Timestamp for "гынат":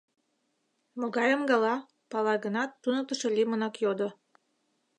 2.43-2.69